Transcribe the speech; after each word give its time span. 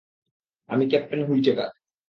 আমি 0.69 0.85
captain 0.89 1.21
Whitaker. 1.25 1.69